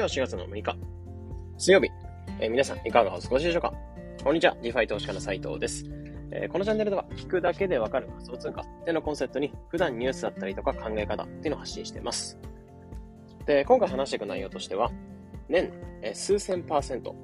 [0.00, 0.76] 日は4月の6日、
[1.58, 1.90] 水曜日。
[2.40, 3.74] えー、皆さんいかがお過ごしでしょうか？
[4.24, 4.56] こんにちは。
[4.62, 5.84] DeFi 投資家の斉藤です。
[6.30, 12.38] えー、このチャンネルでは聞くだけでわかる仮想通貨ってのコンセプトに普段ニュースだったりとか考え方っていうのを発信しています。
[13.44, 14.90] で、今回話していく内容としては、
[15.48, 15.70] 年、
[16.02, 17.14] え、数千パーセント、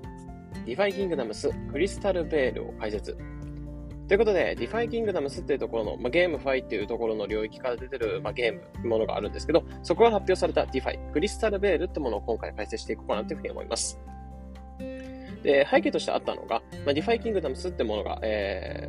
[0.67, 3.17] DeFi Kingdoms クリスタルベールを解説
[4.09, 13.99] ということで、 DeFi Kingdoms っていうところの、まあ、 GameFi っていうところの領域から出てる、まあ、ゲームものがあるんですけど、そこが発表された DeFi、クリスタルベールってものを今回解説していこうかなというふうに思います。
[15.43, 18.89] で、背景としてあったのが、まあ、 DeFi Kingdoms ってものが、え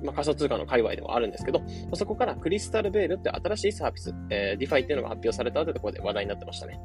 [0.00, 6.80] ー、まあ、仮想通貨の界隈でもあるんですけど、まあ、そこからクリスタルベールって新しいサービス、えー、 DeFi っていうのが発表されたというところで話題になってましたね。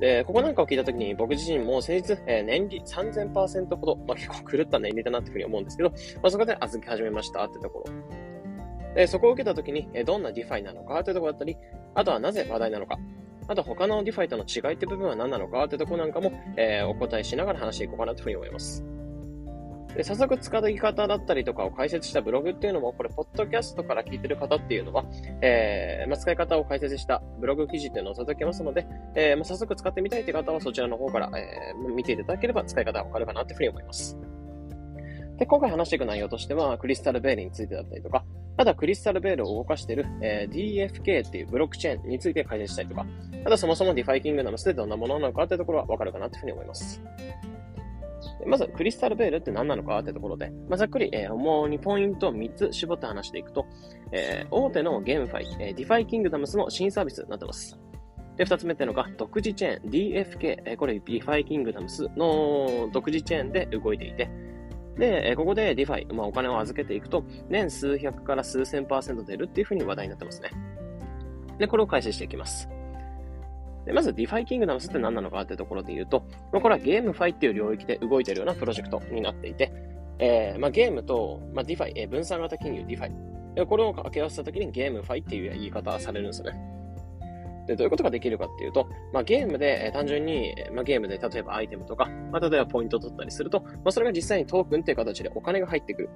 [0.00, 8.94] で、ここなんかを聞いたときに僕自身も先日、えー、年利3000%ほど、まあ、結構狂った年利だなっていうふうに思うんですけど、まあ、そこで預け始めましたってところ。
[8.94, 11.56] で、そこを受けたときに、えー、どんな DeFi なのかというところだったり、
[11.94, 12.98] あとはなぜ話題なのか、
[13.46, 18.84] あと他の DeFi との違いって部分は何なのかってとこなんかも、えー、お答えしながら話していこうかなというふうに思います。
[19.96, 25.04] で、早速使い方だったりとかを解説したブログっていうのも、これ、ポッドキャストから聞いてる方っていうのは、
[25.42, 34.16] えー、まあ、使い方を解説したブログ記事っていうのを届けますので、えー、まあ、早速使ってみたいという方はそちらの方から、えー、見ていただければ使い方がわかるかなというふうに思います。
[35.38, 38.24] で、今回話していく内容としては、クリスタルベールについてだったりとか、
[38.58, 43.06] あとはクリスタルベールを動かしている、えー、DFK っていうブロックチェーンについて解説したりとか、
[43.46, 47.00] あとそもそも DeFi Kingdoms ってどんなものなのかっていうところはわかるかなというふうに思います。
[48.46, 53.66] まず、クリスタルベールって何なのかってところで、まあ、ざっくり、えー、主にポイントを3つ絞って話していくと、
[54.12, 57.78] えー、大手の GameFi、えー、 DeFi Kingdoms の新サービスになってます。
[58.36, 64.30] で、二つ目ってのが、独自チェーン、DFK、えー、これ、 DeFi Kingdoms の独自チェーンで動いていて、
[64.96, 70.50] で、ここで DeFi、まあ、お金を預けていくと、年数百から数千パーセント出るっていうふうに話題になってますね。
[71.58, 72.68] で、これを解説していきます。
[73.86, 79.72] でまず、 DeFi Kingdoms って何なのかってところで言うと、まあ、これは GameFi っていう領域で動いているようなプロジェクトになっていて、
[80.18, 83.66] えーまあ、ゲームと、まあ、 DeFi、えー、分散型金融 DeFi。
[83.66, 86.60] これを掛け合わせたときに GameFi っていう言い方されるんですよね。
[87.66, 96.10] で、どういうことができるかっていうと、まあ、ゲームで、えー、単純に、まあ、ゲームで例えばアイテムとか、まあ、例えばポイントを取ったりすると、まあ、それが実際にトークンっていう形でお金が入ってくる。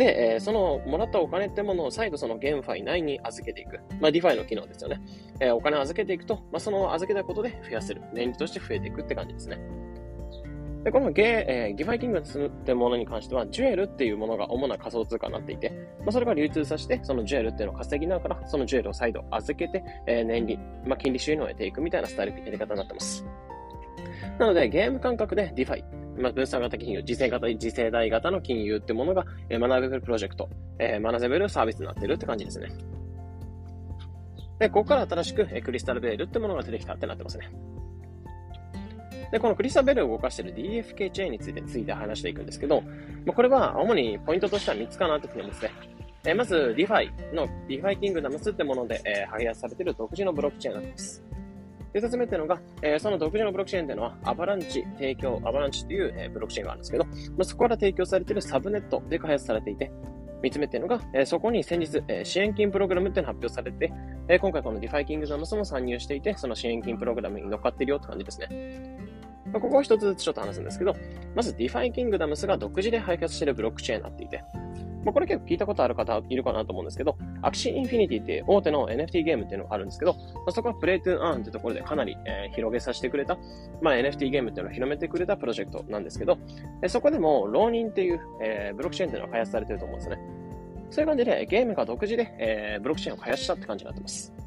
[0.00, 3.80] で、えー、そのもらったお金ってものを再度その GameFi 内に預けていく。
[4.00, 4.98] まあ、 DeFi の機能ですよね。
[5.40, 8.00] えー、お金を預けていくと、まあ、その預けたことで増やせる。
[8.14, 9.60] 年利として増えていくって感じですね。
[10.84, 15.68] で、このゲー、えー、 DeFi King ってものに関しては、ジュエルっていうものが主な仮想通貨になっていて、
[15.98, 23.26] まあ、それが流通させて、そのジュエルっていうのを稼ぎながら、そのジュエルを再度預けて、えー、年利、まあ、金利収入を得ていくみたいなスタイル、やり方になってます。
[24.38, 25.84] なので、ゲーム感覚で DeFi、
[26.20, 30.48] まあ、分散型金融、次世型、次世代型の金融ってものが、えー、学べるプロジェクト、
[30.78, 32.68] えー、学べるサービスになってるって感じですね。
[34.58, 37.50] で、ここから新しく、えー、クリスタルベールってものが出てきたってなってますね。
[39.32, 42.82] で、このクリスタルベールを動かしている DFK チェーンについてついて話していくんですけど、
[43.24, 45.70] まあ、これは主にポイントとしては3つかなというふうに思いますね。
[46.24, 51.29] えー、まず、DeFi の DeFi キングダムスってもので、えー、開発されている独自のブロックチェーンになってます。
[51.92, 59.90] で、二つ目っていうのが、えー、その独自のブロックチェーンっていうのは、 Avalanche 提供、 Avalanche っていう、えー、ブロックチェーンがあるんですけど、まあ、そこから提供されているサブネットで開発されていて、
[60.42, 63.92] 三つ目っていうのが、えー、そこに先日、えー、支援金プログラムっていうのが発表されて、
[64.28, 68.98] えー、今回この DeFi Kingdoms も参入していて、その支援金プログラムに乗っかっているよって感じですね。
[69.52, 70.94] まあ、ここは一つずつちょっと話すんですけど、
[71.34, 74.44] まず DeFi Kingdoms が独自で開発しているブロックチェーンになっていて、
[75.04, 83.38] まあ、これ結構聞いたことある方いるかなと思うんですけど、Axie Infinity っていう大手の NFT ゲームっていうのがあるんですけど、まあ、そこは Play to Earn ってところでかなり、えー、広げさせてくれた、
[83.80, 86.38] まあ、NFT ゲームっていうのを広めてくれたプロジェクトなんですけど、
[86.82, 90.18] えそこでも Ronin っていう、えー、ブロックチェーンっていうのが開発されてると思うんですね。
[90.90, 94.39] そういう感じでゲームが独自で、えー、ブロックチェーンを開発したって感じになってます。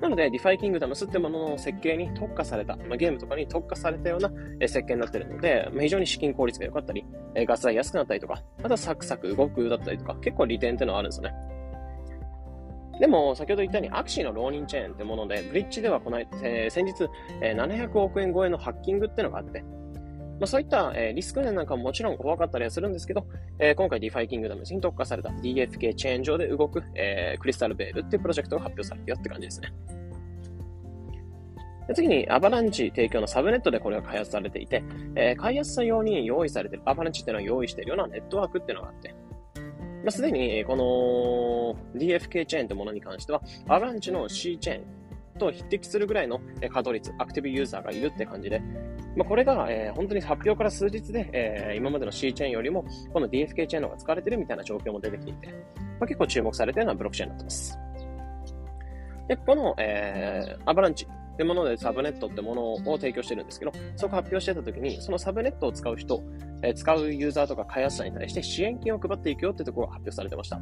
[0.00, 7.04] なので、 DeFi Kingdoms ってものの設計に特化された、まあ、ゲームとかに特化されたような、設計になってるので、まあ、非常に資金効率が良かったり、
[7.34, 11.34] えガス代安くなったりとか、あとサクサク動くだったりとか、結構利点っていうのはあるんですよね。
[13.00, 17.08] でも、先ほど言ったように、アクシーの浪人チェーンってもので、ブリッジではこの、えー、先日、
[17.40, 19.64] え、700億円超えのハッキングってのがあって、
[20.40, 23.26] まあ、そういった、えー、リスク面なんかももちろん怖かったりはするんですけど、
[23.58, 29.72] えー、今回 DeFi キングダムに特化された DFK チェーン上で動く、えー、クリスタルベールっていうプロジェクトが発表されてるって感じですね。
[31.94, 39.14] 次に、アバランチ提供のサブネットでこれが開発されていて、えー、開発者用に用意されている、アバランチっていうのを用意しているようなネットワークっていうのがあって、
[40.04, 44.82] まあ、すでに、この DFK チェーンというものに関しては、アバランチの C チェーン
[45.38, 48.60] と匹敵するぐらいの稼働率、アクティブユーザーがいるって感じで、
[49.16, 57.78] まあ、これが、えー、本当に発表から数日で、えー、今までの C チェーンよりも、この DFK チェーンの方が使われてるみたいな状況も出てきていて、まあ、結構注目されてるようなブロックチェーンになってます。
[59.28, 66.22] で、この、えー、アバランチってものでサブネットってものを提供してるんですけど、そこ発表してた時に、そのサブネットを使う人、
[66.62, 70.58] えー、使うユーザーとか開発者に対して支援金を配っていくよってところが発表されてました。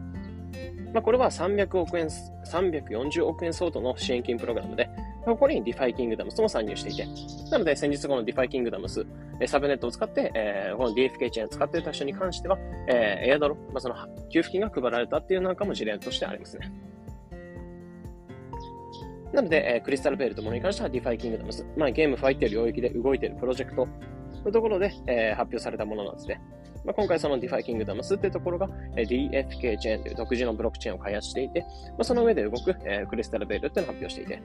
[0.92, 4.88] まあ、これは300億円、340億円相当の支援金プログラムで、
[5.26, 7.06] ここに DeFi Kingdoms も参入していて、
[7.50, 9.06] なので先日この DeFi Kingdoms、
[9.48, 12.58] サブネットを使って、えー、この DFK チェーンを使っていた人に関しては、
[12.88, 13.96] えー、エアドロ、まあ、その
[14.32, 16.72] 給付金が配られたっていうなんかも事例としてありますね。
[19.32, 23.88] なので、えー、クリスタルベールとものに関しては DeFi Kingdoms、まあ、ゲームファイっていう領域で動いているプロジェクト
[24.44, 26.40] のところで、えー、発表されたものなんですね。
[26.86, 31.66] まあ、今回その DeFi Kingdoms っていうところが、DFK チェーンという独自のブロックチェーンを開発していて、ま
[31.98, 34.40] あ、その上で動く、え、クリスタルベールっていうのを発表していて、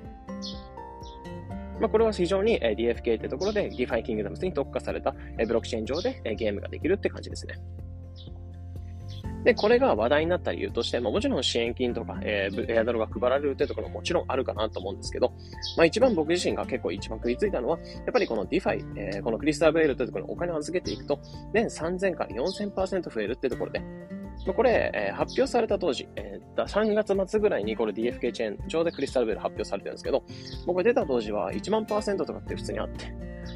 [1.82, 7.56] まあ、これは非常に DFK ってところで DeFi Kingdoms に特化されたブロックチェーン上でゲームができるって感じですね。
[9.44, 15.34] で、これが話題になった理由として、まあ、もちろん支援金とか、えー、エアドロが配られるっていうところももちろんあるかなと思うんですけど、
[15.78, 21.20] まあ、一番僕自身が結構一番食いついたのは、やっぱりこの DeFi、えー、このクリスタルベールというところにお金を預けていくと、
[21.54, 23.82] 年3000から4000%増えるってところで、
[24.46, 30.24] これ、えー、発表された当時、えー、3月末ぐらいにこれ DFK チェーン上でクリスタルベル発表されてるんですけど、
[30.66, 33.14] 僕が出た当時は1万パーセントとかって普通にあって、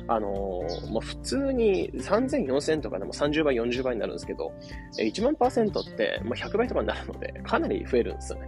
[0.08, 4.54] あのー、もう普通に3000、4000とかでも30倍、40倍になるんですけど、
[4.98, 8.48] 1万パーセントって、まあ、100倍とかになるので、かなり増えるんですよね。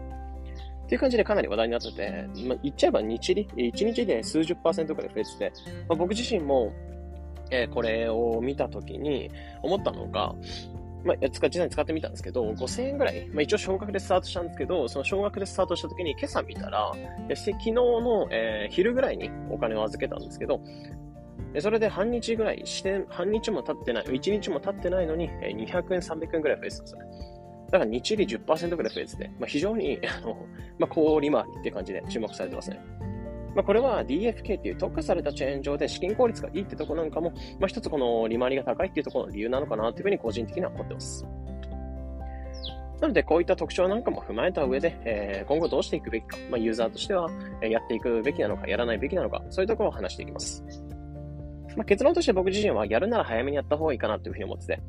[0.86, 5.54] っていう感じでかなり話題になってて、まあ、言っちゃえば日利、1日で数十パーセントくらい増えてて、
[5.90, 6.72] まあ、僕自身も、
[7.52, 9.30] えー、これを見たときに
[9.62, 10.34] 思ったのが、
[11.04, 16.92] まあ、実際に使ってみたんですけど、5000円ぐらい、まあ、一応少額でスタートしたんですけど、その少額でスタートした時に今朝見たら、
[17.36, 20.62] 昨日の、えー、昼ぐらいにお金を預けたんですけど、
[21.60, 27.06] それで半日ぐらいして、半日も経ってない、1日も経ってないのに、200円、300円ぐらい増えてたんですよね。
[27.72, 30.46] だから日利10%ぐらい増えてて、まあ、非常に、あの、
[30.80, 32.80] まあ、高利回りっていう感じで注目されてますね。
[33.58, 41.26] まあ、これは DFK っていう特化されたチェーン上で資金効率がいいってとこなんかも、まあ、一つこの利回りが高いっていうところの理由なのかなというふうに個人的には思ってます。
[43.02, 47.32] なので、こういった特徴なんかも踏まえた上で、えー、今後どうしていくべきか、まあ、ユーザーとしては、
[47.64, 50.64] えやっていくべきなのか、やらないべきなのか、そういうところを話していきます。
[51.76, 54.80] まあ、結論として僕自身はやるなら早めにやった方がいいかなというふうに思ってて、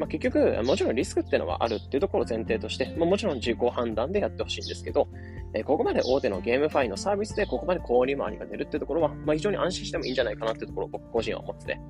[0.00, 5.06] まあ、結局、もちろんリスクっていうのはあるっていうところを前提として、まあ、もちろん自己判断でやってほしいんですけど、
[5.52, 11.80] えー、ここまで大手のゲームファイのサービスでここまで小売回りが出るっていうところは、まあ、非常に安心してもいいんじゃないかなっていうところを僕個人は思ってて。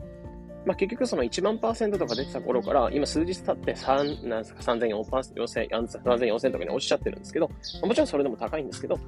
[0.66, 7.48] まあ、結局その1万パーセントとか出てた頃から、今数日経って3、なんですか、3400、4000とかに落ちちゃってるんですけど、
[7.82, 8.98] もちろんそれでも高いんですけど、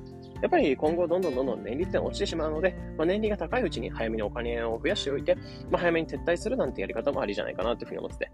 [0.41, 5.37] やっぱり今後どんどんどんどん年利って落ちてしまうので、まあ、年利が高いうちに早めにお金を増やしておいて、
[5.71, 8.31] まあ、早めに撤退するなんてやり方もありじゃないかなというふうに思ってて。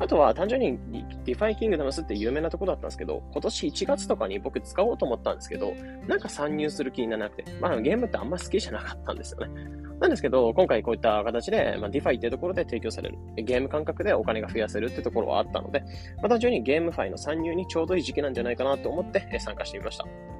[0.00, 0.78] あとは単純に
[1.24, 5.72] DeFi Kingdoms って有名なとこだったんですけど、今年1月とかに僕使おうと思ったんですけど、
[6.08, 9.84] なんか参入する気にならなくて、まあゲームってあんま好きじゃなかったんですよね。
[10.00, 15.80] なんですけど、今回こういった形で、まあ、DeFi っていうところで提供される、ゲーム感覚でお金が増やせるってところはあったので、
[16.16, 20.33] まあ、単純にゲームファイの参入にちょうどいい時期なんじゃないかなと思って参加してみました。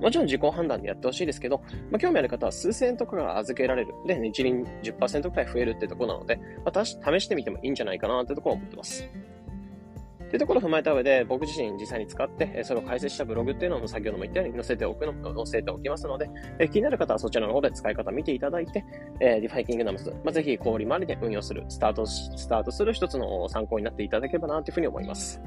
[0.00, 3.94] もちろん自己判断でやってほしいですけど、まあ、興味ある方は数千円とかが預けられる。
[4.06, 9.08] で、年利10%くらい増えるってとこなので、まあ、試してみてもいいんじゃないかなってところを思ってます。
[10.28, 16.28] というところを踏まえた上で、僕自身実際に使って、それを解説したブログっていうのも先ほども言ったように載せておくの、載せておきますので、
[16.58, 18.84] え気になる方はそちらの方で使い方見ていただいて、
[19.20, 25.40] え、 DeFi Kingdoms、まあ、ぜひ高利回りで運用する、スタートスタートする一つの参考になっていただければなというふうに思います。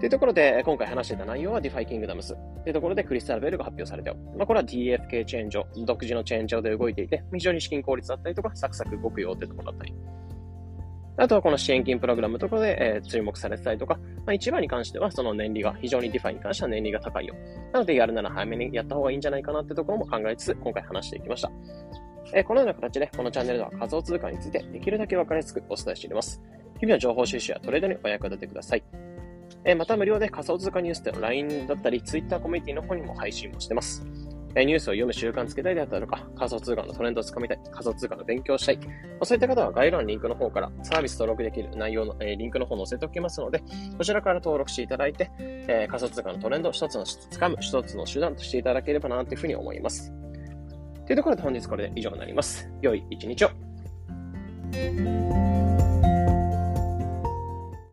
[0.00, 2.34] というところで、今回話してた内容は DeFi Kingdoms
[2.64, 9.94] というところでクリスタルベルが発表されてまあ、これは DFK チェーン上、独自のチェーン上で動いていて、非常に資金効率だったりとか、サクサク動くよってところだったり。
[11.18, 17.34] あとはこの支援金プログラムとかで、えー、注目されてたりとか、まあ、一番に関してはその年利が、非常に DeFi に関しては年利が高いよ。
[17.72, 21.50] なのでやるなら早めにやった方がいいんじゃないかなってところも考えつつ、今回話していきました。
[22.34, 26.42] えー、このような形で、このチャンネルでは仮想通貨についてできるだけ分かりやすくお伝えしています。
[26.80, 28.84] 日々の情報収集やトレードにお役立てください。
[29.66, 34.06] えまた無料で仮想通貨ニュースでの LINE だったり、Twitter コミュニティの方にも配信もしてます。
[34.54, 38.84] えニュースを読む習慣つけたいであったりとか、仮想通貨のトレンドをつかみたい、仮想通貨の勉強したい、ま
[39.20, 43.62] あ、そういった方は概要欄のリンクの方からサービス登録できる内容の、えリンクの方を載せておきますので、
[43.98, 50.12] こちらから登録していただいて、え仮想通貨のトレンドを一つのつかむ一つの手段としていただければなというふうに思います。
[51.06, 52.68] というところで本日これで以上になります。
[52.80, 55.65] 良い一日を。